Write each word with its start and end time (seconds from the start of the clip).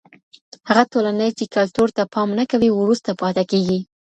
هغه 0.69 0.83
ټولني 0.91 1.29
چی 1.37 1.45
کلتور 1.55 1.87
ته 1.97 2.03
پام 2.13 2.29
نه 2.39 2.43
کوي 2.51 2.69
وروسته 2.73 3.09
پاته 3.21 3.43
کیږي. 3.51 3.79